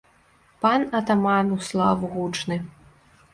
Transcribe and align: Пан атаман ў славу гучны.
Пан 0.63 0.81
атаман 0.99 1.45
ў 1.57 1.67
славу 1.69 2.11
гучны. 2.15 2.59